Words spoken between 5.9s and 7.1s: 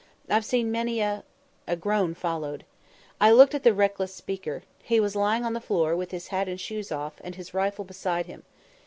with his hat and shoes